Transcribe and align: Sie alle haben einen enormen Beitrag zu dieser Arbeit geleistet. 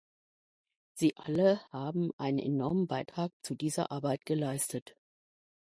Sie 0.95 1.15
alle 1.15 1.61
haben 1.71 2.09
einen 2.17 2.39
enormen 2.39 2.87
Beitrag 2.87 3.31
zu 3.43 3.53
dieser 3.53 3.91
Arbeit 3.91 4.25
geleistet. 4.25 4.97